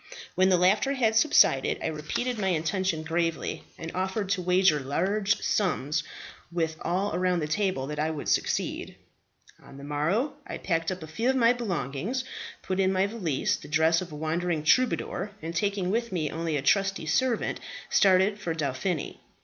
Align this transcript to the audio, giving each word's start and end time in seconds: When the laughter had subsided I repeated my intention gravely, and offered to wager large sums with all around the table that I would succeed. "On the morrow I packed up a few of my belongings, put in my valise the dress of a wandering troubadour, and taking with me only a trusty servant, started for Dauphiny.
When 0.33 0.49
the 0.49 0.57
laughter 0.57 0.93
had 0.93 1.15
subsided 1.15 1.77
I 1.79 1.85
repeated 1.85 2.39
my 2.39 2.47
intention 2.47 3.03
gravely, 3.03 3.65
and 3.77 3.91
offered 3.93 4.29
to 4.29 4.41
wager 4.41 4.79
large 4.79 5.39
sums 5.41 6.01
with 6.51 6.75
all 6.81 7.13
around 7.13 7.39
the 7.39 7.47
table 7.47 7.85
that 7.85 7.99
I 7.99 8.09
would 8.09 8.27
succeed. 8.27 8.95
"On 9.63 9.77
the 9.77 9.83
morrow 9.83 10.33
I 10.47 10.57
packed 10.57 10.91
up 10.91 11.03
a 11.03 11.07
few 11.07 11.29
of 11.29 11.35
my 11.35 11.53
belongings, 11.53 12.23
put 12.63 12.79
in 12.79 12.91
my 12.91 13.05
valise 13.05 13.57
the 13.57 13.67
dress 13.67 14.01
of 14.01 14.11
a 14.11 14.15
wandering 14.15 14.63
troubadour, 14.63 15.33
and 15.39 15.55
taking 15.55 15.91
with 15.91 16.11
me 16.11 16.31
only 16.31 16.57
a 16.57 16.63
trusty 16.63 17.05
servant, 17.05 17.59
started 17.91 18.39
for 18.39 18.55
Dauphiny. 18.55 19.19